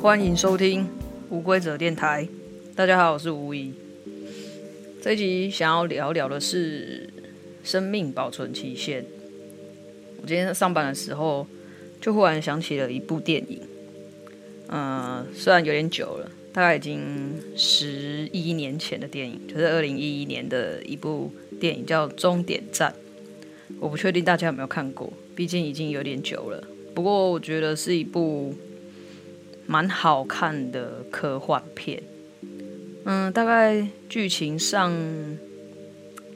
[0.00, 0.88] 欢迎收听
[1.28, 2.26] 无规则电台。
[2.74, 3.74] 大家好，我是吴怡。
[5.02, 7.06] 这一集想要聊聊的是
[7.62, 9.04] 生命保存期限。
[10.22, 11.46] 我今天上班的时候，
[12.00, 13.60] 就忽然想起了一部电影。
[14.68, 22.90] 嗯，虽然有点久了，大概已经十一年前的电影，就是二零一一年的一部电影，叫《终点站》。
[23.78, 26.64] 我不确定大家有没有看过，毕竟已经有点久了。
[26.94, 28.54] 不过我觉得是一部。
[29.70, 32.02] 蛮好看的科幻片，
[33.04, 34.92] 嗯，大概剧情上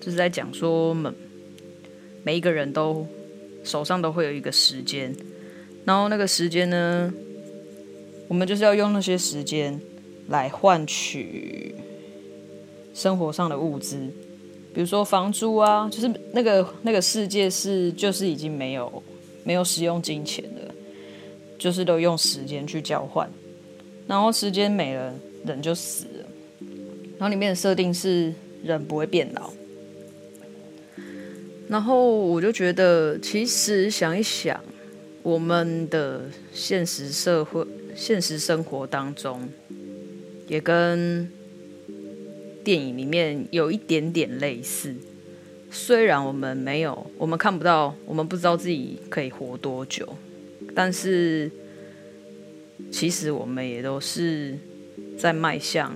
[0.01, 1.11] 就是在讲说，每
[2.23, 3.05] 每一个人都
[3.65, 5.13] 手上都会有一个时间，
[5.85, 7.13] 然后那个时间呢，
[8.29, 9.81] 我们就是要用那些时间
[10.29, 11.75] 来换取
[12.95, 13.99] 生活上的物资，
[14.73, 19.03] 比如说房租啊，就是那个那个世界是就是已经没有
[19.43, 20.45] 没有使用金钱。
[21.65, 23.27] 就是都用时间去交换，
[24.07, 25.15] 然后时间没了，
[25.47, 26.27] 人就死了。
[27.13, 29.51] 然后里面的设定是人不会变老。
[31.67, 34.61] 然后我就觉得，其实想一想，
[35.23, 39.49] 我们的现实社会、现实生活当中，
[40.47, 41.27] 也跟
[42.63, 44.95] 电影里面有一点点类似。
[45.71, 50.07] 虽然我们没有，我们看不到，我们不知道自己可以活多久。
[50.75, 51.51] 但是，
[52.91, 54.59] 其实我们也都是
[55.19, 55.95] 在迈向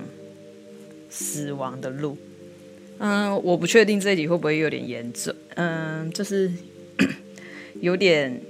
[1.09, 2.17] 死亡的路。
[2.99, 5.33] 嗯，我不确定这一集会不会有点严重。
[5.55, 6.51] 嗯，就是
[7.81, 8.41] 有点，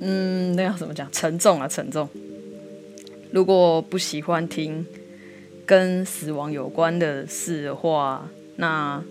[0.00, 1.10] 嗯，那要怎么讲？
[1.10, 2.08] 沉重啊，沉重。
[3.32, 4.86] 如果不喜欢听
[5.64, 9.02] 跟死亡有关的事的话，那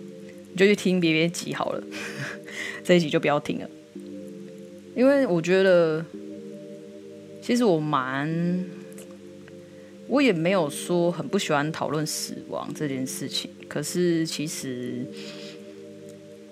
[0.52, 1.82] 你就去听别别集好了。
[2.84, 3.68] 这一集就不要听了。
[4.94, 6.04] 因为我觉得，
[7.40, 8.62] 其实我蛮，
[10.06, 13.50] 我也没有说很不喜欢讨论死亡这件事情。
[13.68, 15.06] 可是其实，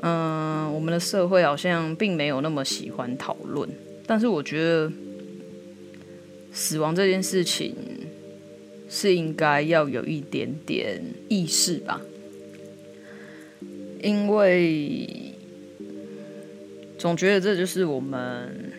[0.01, 3.69] 嗯，我们的社会好像并没有那么喜欢讨论。
[4.07, 4.91] 但是我觉得，
[6.51, 7.77] 死亡这件事情
[8.89, 10.99] 是应该要有一点点
[11.29, 12.01] 意识吧，
[14.03, 15.30] 因为。
[17.01, 18.71] 总觉得这就是我们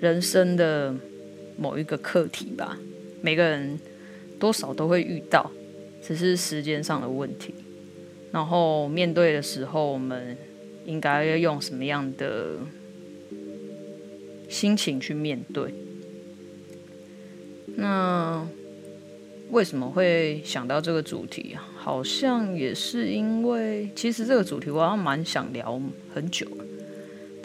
[0.00, 0.92] 人生的
[1.56, 2.76] 某一个课题吧，
[3.22, 3.78] 每个人
[4.40, 5.48] 多少都会遇到，
[6.02, 7.54] 只是时间上的问题。
[8.32, 10.36] 然后面对的时候，我们
[10.84, 12.56] 应该要用什么样的
[14.48, 15.72] 心情去面对？
[17.76, 18.44] 那
[19.52, 21.68] 为什么会想到这个主题啊？
[21.78, 25.80] 好像也是因为，其实这个主题我好像蛮想聊
[26.12, 26.64] 很久了。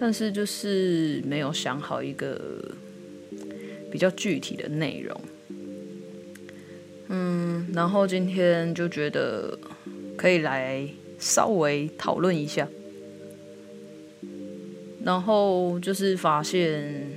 [0.03, 2.59] 但是就是没有想好一个
[3.91, 5.21] 比较具体的内容，
[7.09, 9.55] 嗯，然后今天就觉得
[10.17, 12.67] 可以来稍微讨论一下，
[15.03, 17.07] 然后就是发现，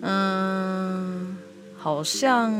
[0.00, 1.38] 嗯，
[1.76, 2.52] 好像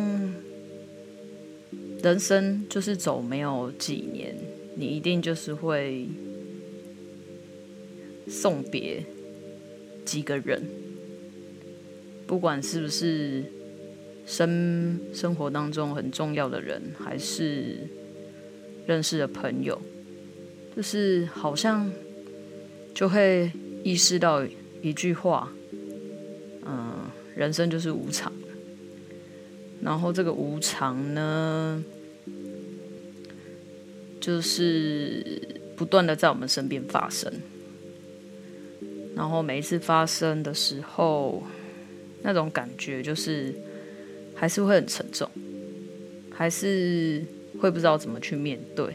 [2.00, 4.37] 人生就是走没有几年，
[4.77, 6.09] 你一定就是会。
[8.28, 9.03] 送别
[10.05, 10.62] 几个人，
[12.27, 13.43] 不管是不是
[14.27, 17.78] 生生活当中很重要的人，还是
[18.87, 19.81] 认识的朋友，
[20.77, 21.91] 就是好像
[22.94, 23.50] 就会
[23.83, 24.44] 意识到
[24.83, 25.53] 一句话，
[26.67, 28.33] 嗯，人生就是无常。
[29.81, 31.84] 然后这个无常呢，
[34.21, 35.41] 就是
[35.77, 37.33] 不断的在我们身边发生。
[39.19, 41.43] 然后每一次发生的时候，
[42.23, 43.53] 那种感觉就是
[44.33, 45.29] 还是会很沉重，
[46.31, 47.25] 还是
[47.61, 48.94] 会不知道怎么去面对。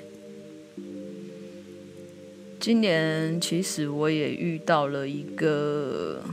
[2.58, 6.24] 今年其实我也遇到了一个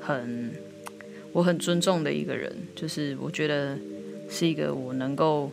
[0.00, 0.52] 很
[1.32, 3.76] 我很尊重的一个人，就是我觉得
[4.28, 5.50] 是一个我能够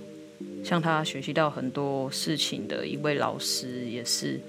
[0.63, 4.39] 向他学习到很多事情的一位老师，也是。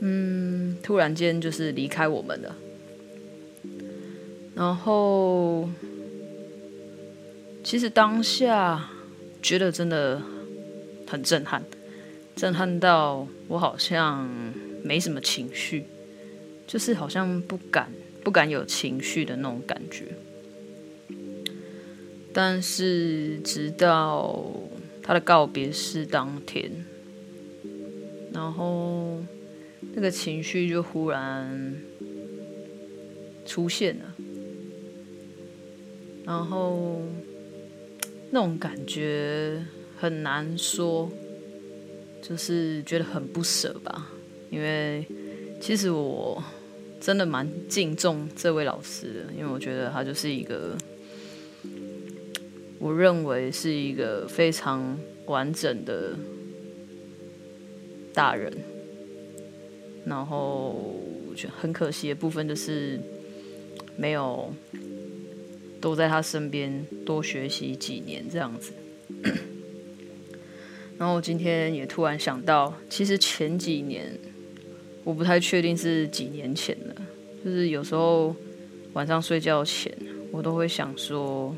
[0.00, 2.56] 嗯，突然间就是离开我们了，
[4.54, 5.68] 然后
[7.64, 8.88] 其实当下
[9.42, 10.22] 觉得真的
[11.06, 11.64] 很震撼，
[12.36, 14.28] 震撼到我好像
[14.84, 15.84] 没什么情绪，
[16.64, 17.90] 就是好像不敢
[18.22, 20.04] 不敢有情绪的那种感觉。
[22.32, 24.44] 但是直到
[25.02, 26.86] 他的告别式当天，
[28.32, 29.18] 然后。
[29.94, 31.76] 那个情绪就忽然
[33.44, 34.14] 出现了，
[36.24, 37.02] 然后
[38.30, 39.60] 那种感觉
[39.98, 41.10] 很难说，
[42.22, 44.12] 就是觉得很不舍吧。
[44.50, 45.04] 因为
[45.60, 46.42] 其实我
[47.00, 50.76] 真的蛮敬重这位老师的，因为我觉得他就是一个，
[52.78, 56.14] 我认为是一个非常完整的
[58.14, 58.52] 大人。
[60.08, 60.96] 然后
[61.36, 62.98] 就很可惜的部分就是
[63.96, 64.52] 没有
[65.80, 68.72] 多在他身边多学习几年这样子。
[70.98, 74.18] 然后我今天也突然想到，其实前几年。
[75.04, 76.94] 我不太确定是几年前了，
[77.42, 78.36] 就是有时候
[78.92, 79.90] 晚上睡觉前，
[80.30, 81.56] 我都会想说，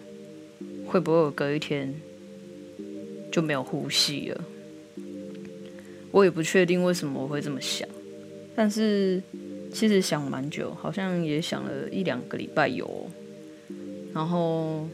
[0.87, 1.93] 会不会有隔一天
[3.32, 4.44] 就没有呼吸了？
[6.12, 7.88] 我也不确定为什么我会这么想，
[8.60, 9.22] 但是
[9.72, 13.08] 其实想蛮久，好像也想了一两个礼拜有。
[14.12, 14.86] 然后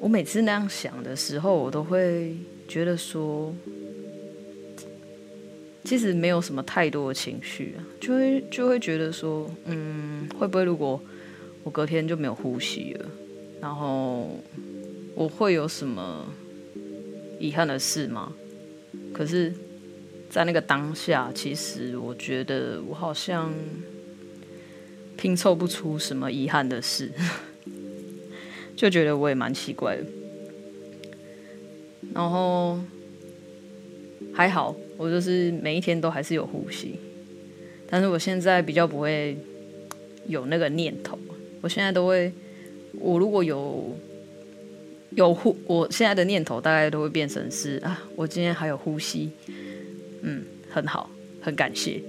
[0.00, 2.34] 我每次那样想的时候，我都会
[2.66, 3.54] 觉得说。
[5.84, 11.00] 其实没有什么太多的情绪啊，就会就会觉得说，嗯，会不会如果
[11.62, 13.08] 我隔天就没有呼吸了，
[13.60, 14.28] 然后
[15.14, 16.26] 我会有什么
[17.38, 18.32] 遗憾的事吗？
[19.12, 19.52] 可是，
[20.32, 23.52] 在那个当下，其实我觉得我好像
[25.14, 27.10] 拼凑不出什么遗憾的事，
[28.74, 30.04] 就觉得我也蛮奇怪的，
[32.14, 32.80] 然后
[34.32, 34.74] 还好。
[34.96, 36.94] 我就是每一天都还是有呼吸，
[37.90, 39.36] 但是我现在比较不会
[40.28, 41.18] 有那个念头。
[41.60, 42.32] 我现在都会，
[42.92, 43.94] 我如果有
[45.10, 49.30] 有呼，我现在的念头大概都会变成是啊，我今天还有呼吸，
[50.22, 51.10] 嗯，很好，
[51.40, 52.00] 很感谢。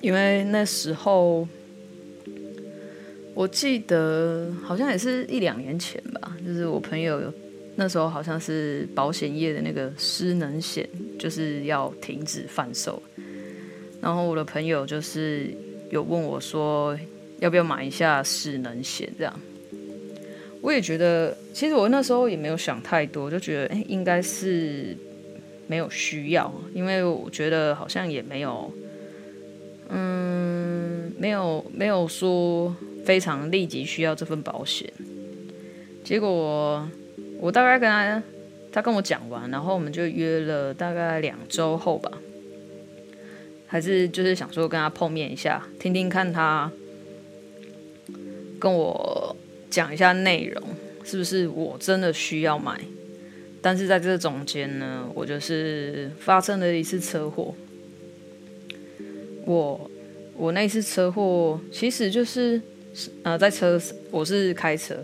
[0.00, 1.46] 因为那时候
[3.34, 7.32] 我记得好像也是一两年前吧，就是我朋友。
[7.78, 10.88] 那时候好像是保险业的那个失能险
[11.18, 13.02] 就是要停止贩售，
[14.00, 15.54] 然后我的朋友就是
[15.90, 16.98] 有问我说
[17.38, 19.40] 要不要买一下失能险这样，
[20.62, 24.96] 我也觉得其实我那时候也没有想太多，就觉得哎应该是
[25.66, 28.72] 没有需要，因为我觉得好像也没有，
[29.88, 32.74] 嗯，没有没有说
[33.04, 34.92] 非常立即需要这份保险，
[36.04, 36.88] 结果。
[37.38, 38.22] 我大概跟他，
[38.72, 42.10] 他跟我讲完，然后我们就约了大概两周后吧，
[43.66, 46.72] 还是就是想说跟他碰面一下，听听看他
[48.58, 49.36] 跟我
[49.68, 50.62] 讲一下内容，
[51.04, 52.80] 是不是我真的需要买？
[53.66, 57.52] 但是在这中间呢，我就是发生了一次车祸。
[59.44, 59.90] 我
[60.36, 62.62] 我那次车祸其实就是
[63.24, 63.76] 呃在车，
[64.12, 64.94] 我是开车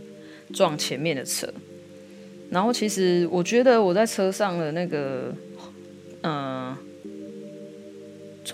[0.55, 1.53] 撞前面的车。
[2.51, 5.35] 然后其实我觉得我在车上的那个，
[6.23, 6.77] 嗯、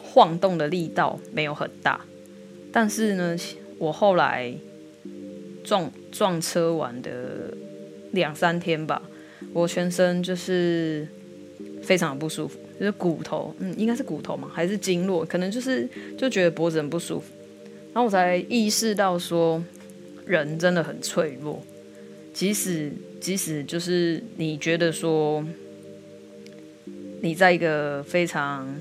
[0.00, 2.00] 晃动的力道没有很大，
[2.72, 3.36] 但是呢，
[3.76, 4.54] 我后来
[5.62, 7.52] 撞撞车完的
[8.12, 9.02] 两三天吧，
[9.52, 11.06] 我全身就是
[11.82, 17.26] 非常的不舒服，就是骨头，嗯，应该是骨头嘛，还是经络，可能就是就觉得脖子很不舒服，
[17.92, 19.62] 然后我才意识到说，
[20.26, 21.62] 人真的很脆弱，
[22.32, 22.92] 即使。
[23.20, 25.44] 即使就是你觉得说，
[27.20, 28.80] 你在一个非常，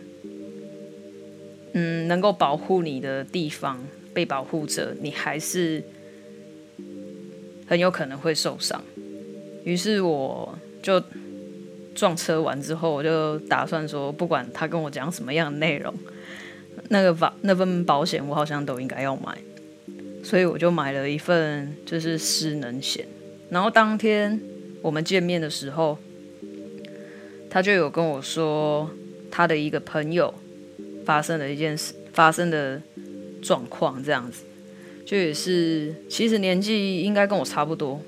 [1.74, 3.84] 嗯，能够保护你的地方
[4.14, 5.84] 被保护着，你还是
[7.66, 8.80] 很有可能会受伤。
[9.68, 11.04] 于是我就
[11.94, 15.94] 撞车完之后，我就打算说，不管他跟我讲什么样的内容，
[16.88, 19.38] 那个保那份保险我好像都应该要买，
[20.24, 23.06] 所以我就买了一份就是失能险。
[23.50, 24.40] 然后当天
[24.82, 25.98] 我们见面的时候，
[27.50, 28.90] 他就有跟我说
[29.30, 30.34] 他的一个朋友
[31.04, 32.82] 发生了一件事，发生的
[33.42, 34.44] 状况这样子，
[35.06, 38.02] 就也是其实年纪应该跟我差不多，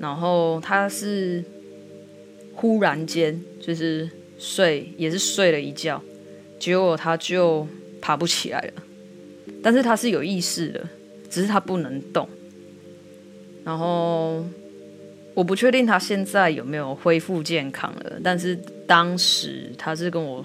[0.00, 1.44] 然后他是
[2.54, 6.02] 忽然间就是睡也是睡了一觉，
[6.58, 7.68] 结果他就
[8.00, 8.82] 爬不起来了，
[9.62, 10.84] 但是他是有意识的，
[11.30, 12.28] 只是他不能动，
[13.64, 14.44] 然后。
[15.32, 20.44] 我不确定他现在有没有恢复健康了，但是当时他是跟我，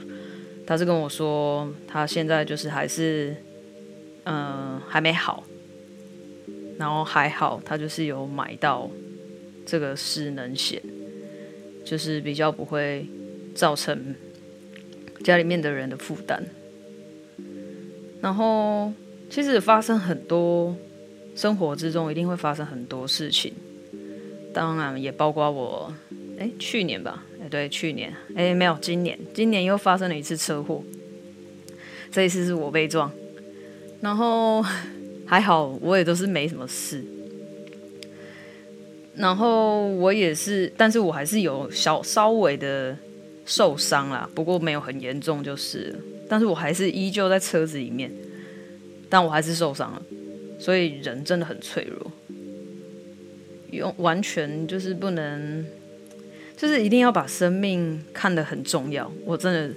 [0.65, 3.35] 他是跟我说，他现在就是还是，
[4.25, 5.43] 嗯、还没好，
[6.77, 8.89] 然后还好，他就是有买到
[9.65, 10.81] 这个是能险，
[11.83, 13.05] 就是比较不会
[13.53, 14.15] 造成
[15.23, 16.43] 家里面的人的负担。
[18.21, 18.91] 然后
[19.29, 20.75] 其实发生很多
[21.35, 23.53] 生活之中一定会发生很多事情，
[24.53, 25.93] 当然也包括我，
[26.39, 30.83] 哎，去年吧，哎，对，去年，哎，没有，今年，今年又发生了一次车祸，
[32.11, 33.11] 这一次是我被撞，
[34.01, 34.63] 然后
[35.25, 37.03] 还好，我也都是没什么事，
[39.17, 42.97] 然后我也是，但是我还是有小稍微的
[43.45, 45.95] 受伤啦，不过没有很严重就是，
[46.27, 48.11] 但是我还是依旧在车子里面，
[49.09, 50.01] 但我还是受伤了。
[50.57, 52.11] 所以人真的很脆弱，
[53.71, 55.65] 用完全就是不能，
[56.57, 59.11] 就是一定要把生命看得很重要。
[59.25, 59.75] 我真的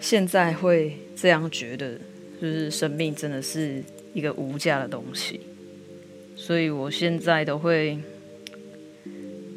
[0.00, 1.94] 现在会这样觉得，
[2.40, 5.40] 就是生命真的是一个无价的东西，
[6.34, 7.96] 所以我现在都会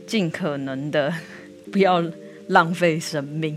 [0.10, 1.13] 尽可能的
[1.72, 2.04] 不要
[2.48, 3.56] 浪费生命，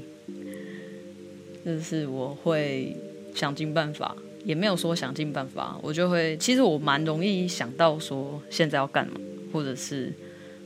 [1.65, 2.95] 就是我会
[3.35, 4.15] 想尽办法。
[4.45, 9.13] 也没有说想尽办法，我就会，其实我蛮容易想到说现在要干嘛，
[9.53, 10.13] 或者是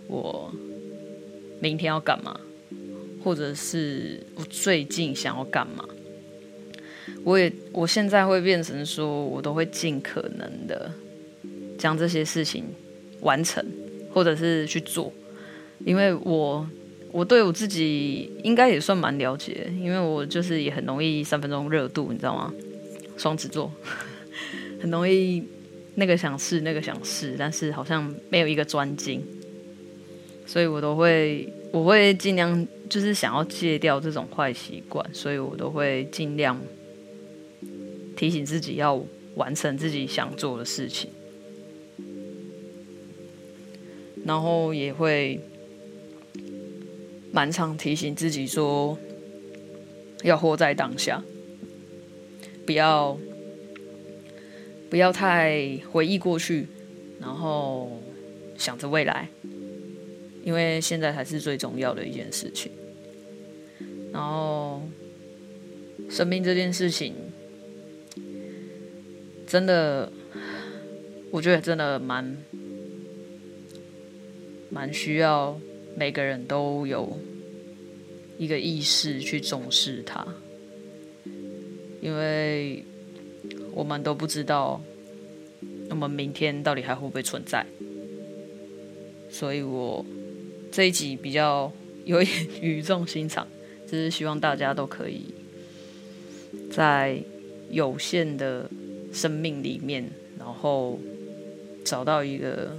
[0.09, 0.50] 我
[1.61, 2.40] 明天要干嘛，
[3.23, 5.85] 或者是我最近想要干嘛。
[7.23, 10.90] 我也我现在会变成说，我都会尽可能的
[11.78, 12.64] 将这些事情
[13.21, 13.62] 完成，
[14.11, 15.12] 或者是去做，
[15.85, 16.66] 因为我
[17.12, 22.52] 我对我自己应该也算蛮了解，因为我就是也很容易三分钟热度，你知道吗？
[23.16, 23.71] 双子座。
[24.78, 25.42] 很容易
[25.95, 29.25] 那个想试那个想试，但是好像没有一个专精，
[30.45, 36.61] 所以我都会我会尽量就是想要戒掉这种坏习惯，所以我都会尽量
[38.14, 39.02] 提醒自己要
[39.37, 41.09] 完成自己想做的事情，
[44.26, 45.40] 然后也会
[47.37, 48.99] 蛮常提醒自己说
[50.23, 51.23] 要活在当下。
[52.64, 53.14] 不要
[54.88, 56.66] 不要太回忆过去，
[57.21, 58.00] 然后
[58.57, 59.28] 想着未来，
[60.45, 62.73] 因为现在才是最重要的一件事情。
[64.14, 64.81] 然后，
[66.09, 67.12] 生命这件事情，
[69.47, 70.11] 真的，
[71.31, 72.35] 我觉得真的蛮
[74.71, 75.61] 蛮需要
[75.97, 77.19] 每个人都有
[78.38, 80.26] 一个意识去重视它。
[82.00, 82.85] 因为
[83.73, 84.81] 我们都不知道，
[85.91, 87.67] 我们明天到底还会不会存在，
[89.29, 90.05] 所以我
[90.71, 91.73] 这一集比较
[92.05, 93.49] 有一点语重心长，
[93.87, 95.25] 就是希望大家都可以
[96.71, 97.19] 在
[97.71, 98.71] 有限的
[99.12, 101.00] 生命里面，然后
[101.85, 102.76] 找到一个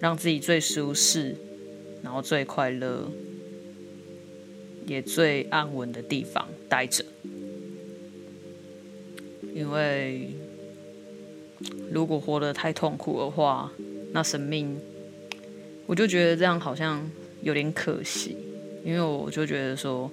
[0.00, 1.36] 让自己最舒适，
[2.02, 3.08] 然后最快乐，
[4.86, 7.04] 也最安稳的地方待着。
[9.54, 10.30] 因为
[11.92, 13.70] 如果活得太痛苦的话，
[14.12, 14.80] 那生命
[15.86, 17.08] 我就觉得这样好像
[17.42, 18.36] 有点可惜。
[18.82, 20.10] 因为我就觉得说，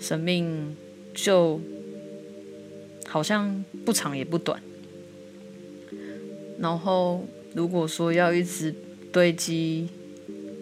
[0.00, 0.74] 生命
[1.12, 1.60] 就
[3.06, 4.62] 好像不长也不短。
[6.58, 8.74] 然后如果说要一直
[9.14, 9.86] 堆积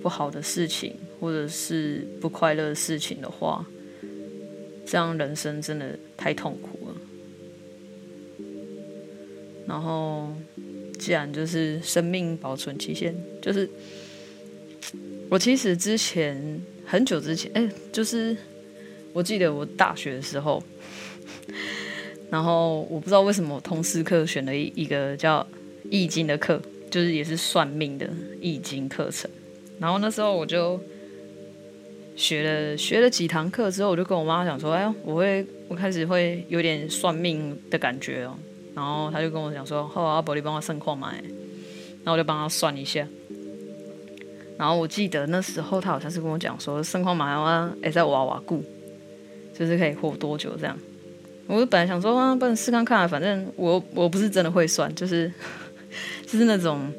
[0.02, 3.64] 不好的事情，或者是不快乐的事情的话，
[4.85, 6.97] 这样人生真的太痛苦了。
[9.66, 10.28] 然后，
[10.99, 13.66] 既然就是生命保存期限，就是
[15.30, 18.37] 我其实之前很久之前，哎，就是
[19.14, 20.62] 我记得我大学的时候，
[22.28, 25.47] 然后我不知道为什么我通识课选了一一个叫
[25.90, 26.61] 易经的课，
[26.92, 28.06] 就是也是算命的
[28.38, 29.28] 易经课程。
[29.80, 30.78] 然后那时候我就
[32.14, 38.37] 学了学了几堂课之后，我就跟我妈讲说：“哎，我会我开始会有点算命的感觉哦。”
[38.76, 41.12] 然后他就跟我讲说：“好啊，阿伯，你帮我算矿买。”
[42.04, 43.06] 然后我就帮他算一下。
[44.58, 48.62] 然后我记得那时候他好像是跟我讲说：“算看嘛，我哎在娃娃顾，
[49.58, 50.78] 就是可以活多久这样。”
[51.49, 55.30] 我本来想说啊，不能试看看，反正我我不是真的会算，就是
[56.33, 56.91] 就是那种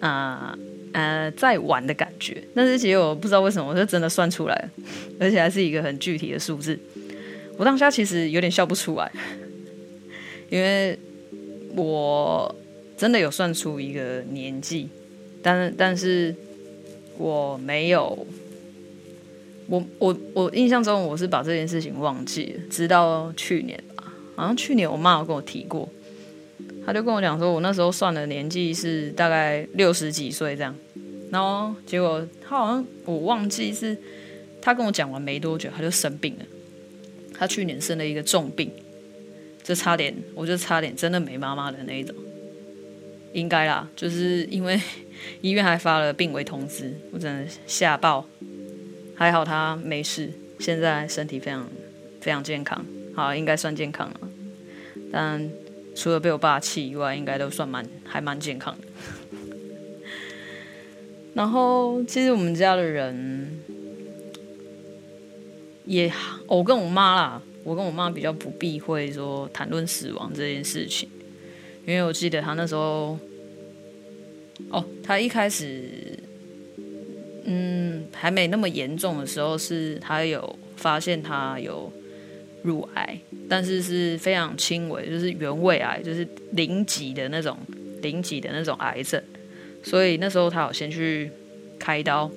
[0.00, 0.56] 啊
[0.92, 2.42] 呃，在玩的感觉。
[2.54, 4.70] 但是其实我不知道为什么，我就真的算出来了，
[5.20, 6.78] 而且还是一个很具体的数字。
[7.58, 9.12] 我当下其实有点笑不出来。
[10.48, 10.98] 因为
[11.74, 12.54] 我
[12.96, 14.88] 真的有算出一个年纪，
[15.42, 16.34] 但是但是
[17.18, 18.26] 我没有，
[19.66, 25.88] 我我我印象中我是把这件事情忘记了，直到去年吧，好像去年我妈有跟我提过，
[26.86, 30.74] 他就跟我讲说，我那时候算的年纪是大概六十几岁这样，
[31.30, 33.98] 然后结果他好像我忘记是，
[34.62, 36.44] 他跟我讲完没多久，他就生病了，
[37.34, 38.70] 他去年生了一个重病。
[39.64, 42.14] 就差点，我就差点真的没妈妈的那一种。
[43.32, 44.80] 应该啦，就是因为
[45.42, 48.24] 医院还发了病危通知，我真的吓爆。
[49.16, 51.68] 还好他没事，现在身体非常
[52.20, 54.20] 非常健康，好，应该算健康了。
[55.10, 55.50] 但
[55.96, 58.86] 除了被我爸气以外，应该都算蛮还蛮健康的。
[61.34, 63.60] 然后其实我们家的人
[65.86, 66.12] 也，
[66.46, 71.08] 我跟我妈啦，我跟我妈比较不避讳说谈论死亡这件事情。
[71.86, 73.18] 因为我记得他那时候，
[74.70, 76.18] 哦，他一开始，
[77.44, 81.92] 嗯，还没那么严重的时候，是他有发现他有
[82.66, 83.18] 乳癌，
[83.48, 87.56] 但是是非常轻微，就是原位癌，就是零级的那种，
[88.02, 89.22] 零级的那种癌症。
[89.82, 91.30] 所以那时候他有先去
[91.78, 92.30] 开刀，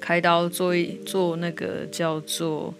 [0.00, 2.74] 开刀做一做那个叫做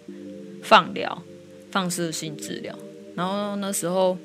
[0.63, 1.23] 放疗，
[1.71, 2.77] 放射性治疗。
[3.15, 4.17] 然后那时候。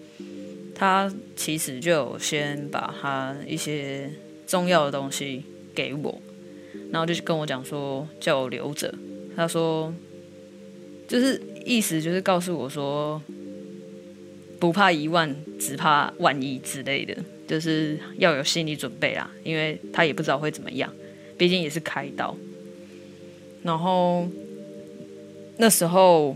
[0.80, 4.08] 他其实就有先把他一些
[4.46, 5.42] 重要的东西
[5.74, 6.22] 给我，
[6.92, 8.94] 然后就跟我讲说叫我留着。
[9.34, 9.92] 他说，
[11.08, 13.20] 就是意思就是告诉我说，
[14.58, 17.14] 不怕一万，只怕万一之类的，
[17.46, 20.90] 就是要有心理准备啊，因为他也不知道会怎么样，
[21.36, 22.34] 毕竟也是开刀。
[23.62, 24.26] 然后
[25.58, 26.34] 那时候，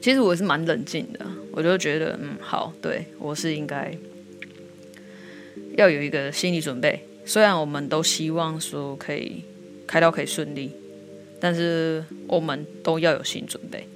[0.00, 1.26] 其实我是蛮冷静的。
[1.54, 3.94] 我就觉得，嗯，好，对，我是应该
[5.76, 6.98] 要有一个心理准备。
[7.26, 9.44] 虽然我们都希望说可以
[9.86, 10.70] 开刀可以顺利，
[11.38, 13.86] 但是我们都要有心理准备。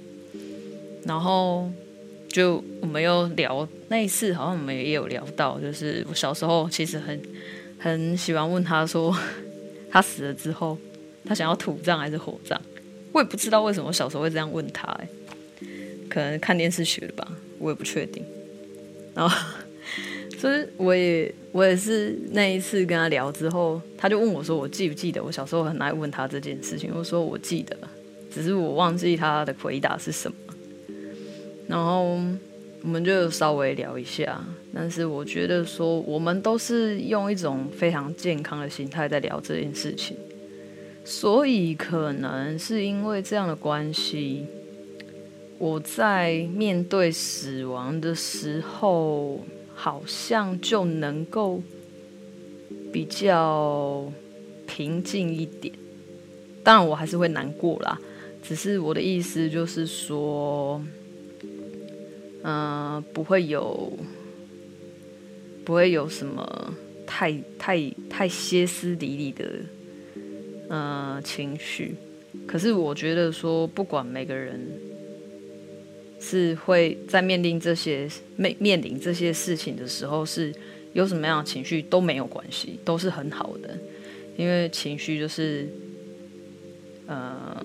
[1.07, 1.71] 然后
[2.27, 7.19] 就我们又聊那一次，好像我们也有聊到，就是我小时候其实很
[7.79, 9.15] 很喜欢问他说，
[9.89, 10.77] 他死了之后，
[11.25, 12.59] 他想要土葬还是火葬？
[13.13, 15.07] 我也不知道为什么小时候会这样问他，哎，
[16.09, 17.27] 可能看电视学的吧。
[17.59, 18.23] 我也不确定，
[19.15, 19.35] 然后，
[20.37, 27.75] 所以我也我也是那一次跟他聊之后，他就问我说：“我记不记得我小时候很爱问他这件事情？”我说：“我记得，
[28.31, 30.37] 只是我忘记他的回答是什么。”
[31.67, 32.17] 然后
[32.81, 40.15] 我们就稍微聊一下，但是我觉得说我们都是用一种非常健康的心态在聊这件事情，
[41.03, 44.45] 所以可能是因为这样的关系。
[45.59, 51.59] 我在面对死亡的时候，好像就能够
[52.93, 54.05] 比较
[54.67, 55.73] 平静一点。
[56.63, 57.99] 当然，我还是会难过啦。
[58.43, 60.79] 只是我的意思就是说，
[62.49, 63.91] 嗯、不会有，
[65.65, 66.73] 不会有什么
[67.05, 67.77] 太太
[68.09, 69.45] 太歇斯底里的，
[70.69, 71.95] 呃，情绪。
[72.47, 74.65] 可是我觉得说，不管每个人。
[76.19, 80.51] 是会在面临这些面面临这些事情的时候，是
[80.93, 83.77] 有什么样的情绪都没有关系，都是很好的，
[84.35, 85.69] 因为情绪就是，
[87.05, 87.63] 呃，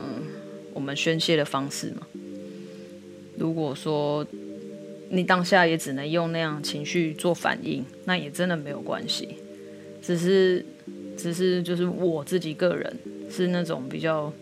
[0.74, 2.06] 我们宣泄的方式嘛。
[3.38, 4.24] 如果说
[5.14, 9.36] 你当下也只能用那样情绪做反应，那也真的没有关系，
[10.00, 10.64] 只是
[11.18, 12.96] 只是就是我自己个人
[13.30, 14.32] 是那种比较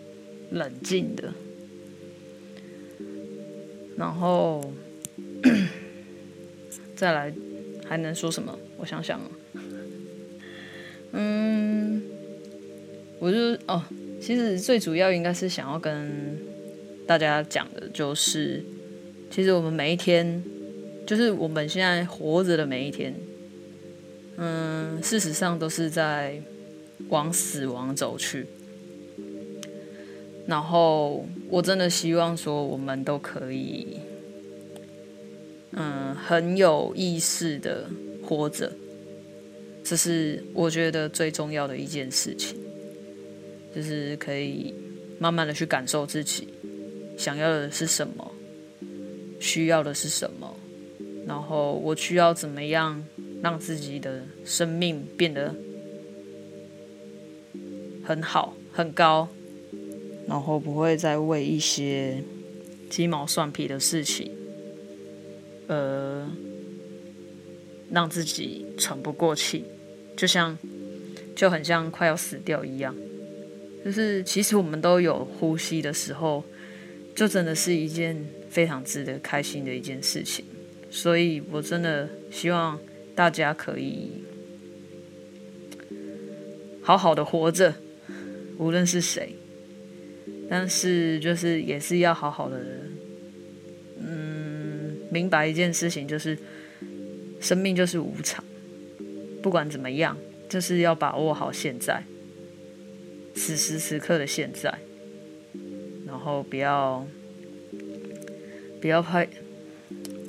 [0.52, 1.34] 冷静的。
[3.96, 4.72] 然后
[6.94, 7.34] 再来
[7.84, 8.56] 还能说什么？
[8.78, 9.20] 我想想，
[11.10, 12.00] 嗯，
[13.18, 13.82] 我就哦，
[14.20, 16.38] 其实最主要应该是想要跟
[17.08, 18.64] 大家讲的，就是
[19.30, 20.42] 其实我们每一天，
[21.10, 23.12] 就是我们现在活着的每一天，
[24.36, 26.40] 嗯，事实上都是在
[27.08, 28.46] 往死亡走去。
[30.46, 33.98] 然后，我真的希望说，我们都可以，
[35.72, 37.90] 嗯，很有意识的
[38.22, 38.70] 活着，
[39.82, 42.56] 这是我觉得最重要的一件事情，
[43.74, 44.72] 就是可以
[45.18, 46.46] 慢慢的去感受自己
[47.18, 48.32] 想要的是什么，
[49.40, 50.56] 需要的是什么，
[51.30, 53.04] 然后我需要怎么样
[53.40, 55.54] 让自己的生命变得
[58.04, 59.28] 很好、很高。
[60.26, 62.22] 然后不会再为一些
[62.88, 64.30] 鸡毛蒜皮的事情，
[65.66, 66.28] 呃，
[67.90, 69.64] 让自己喘不过气，
[70.16, 70.56] 就像
[71.34, 72.94] 就很像快要死掉一样。
[73.84, 76.44] 就是其实我们都有呼吸的时候，
[77.16, 80.44] 就真的是一件非常值得开心的一件事情。
[80.90, 82.78] 所以我真的希望
[83.14, 84.24] 大家可以
[86.82, 87.74] 好好的活着，
[88.58, 89.34] 无论是谁。
[90.48, 92.60] 但是，就是也是要好好的，
[94.00, 96.36] 嗯，明白一件事情，就是
[97.40, 98.44] 生命就是无常，
[99.40, 100.16] 不管怎么样，
[100.48, 102.02] 就是要把握好现在，
[103.32, 104.76] 此时此刻的现在，
[106.04, 107.06] 然后不要
[108.80, 109.28] 不要拍，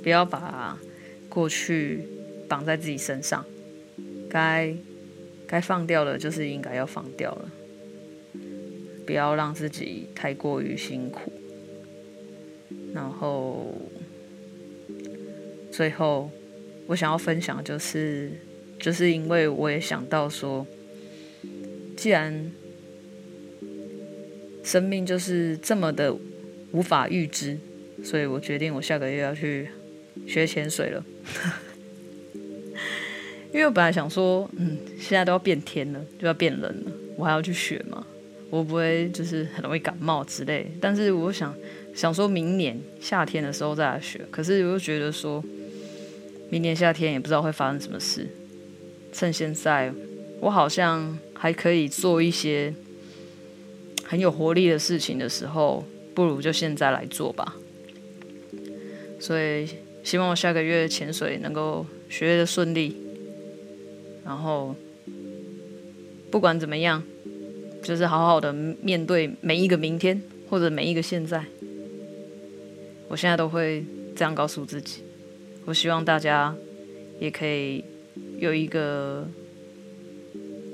[0.02, 0.78] 不要把
[1.30, 2.02] 过去
[2.48, 3.46] 绑在自己身上，
[4.30, 4.74] 该
[5.48, 7.52] 该放掉的，就是应该要放掉了，
[9.06, 11.32] 不要让自己太过于辛苦，
[12.94, 13.74] 然后
[15.72, 16.30] 最后。
[16.88, 18.32] 我想要分享，就是，
[18.78, 20.68] 就是因为我也想到说，
[21.96, 22.52] 既然
[24.62, 26.14] 生命就是这么的
[26.74, 27.58] 无法预知，
[28.04, 29.70] 所以我决定我下个月要去
[30.28, 31.04] 学潜水了。
[33.54, 38.06] 因为我本来想说，嗯，现在都要变天了，就要变冷了，我还要去学嘛，
[38.50, 40.72] 我不会就是很容易感冒之类。
[40.80, 41.54] 但是我想
[41.94, 45.44] 想说明年夏天的时候再来学，可是我又觉得说。
[46.54, 48.28] 明年夏天也不知道会发生什么事，
[49.14, 49.90] 趁现在
[50.42, 52.74] 我好像还可以做一些
[54.04, 57.56] 很有活力的事情的时候，不如就现在来做吧。
[59.18, 59.66] 所以
[60.04, 62.96] 希望我下个月潜水能够学业的顺利，
[64.26, 64.76] 然后
[66.30, 67.04] 不管怎么样，
[67.84, 71.46] 就是好好的面对每一个明天或者每一个现在。
[73.08, 73.84] 我现在都会
[74.16, 75.04] 这样告诉自己。
[75.66, 76.56] 我希望大家
[77.20, 77.84] 也可以
[78.40, 79.28] 有一个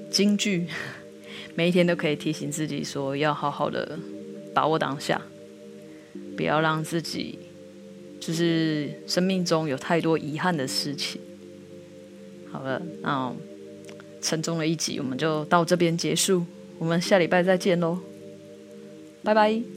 [0.09, 0.67] 金句，
[1.55, 3.97] 每一天都可以提醒自己说，要好好的
[4.53, 5.21] 把握当下，
[6.37, 7.39] 不要让自己
[8.19, 11.21] 就是生命中有太多遗憾的事情。
[12.51, 13.33] 好了，那
[14.21, 16.45] 沉重的一集我们就到这边结束，
[16.79, 17.99] 我们下礼拜再见喽，
[19.23, 19.76] 拜拜。